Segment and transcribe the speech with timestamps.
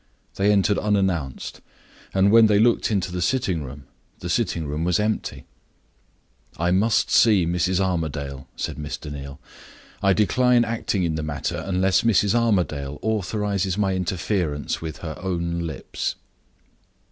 [0.33, 1.61] They entered unannounced;
[2.11, 3.83] and when they looked into the sitting room,
[4.17, 5.45] the sitting room was empty.
[6.57, 7.79] "I must see Mrs.
[7.79, 9.11] Armadale," said Mr.
[9.11, 9.39] Neal.
[10.01, 12.33] "I decline acting in the matter unless Mrs.
[12.33, 16.15] Armadale authorizes my interference with her own lips."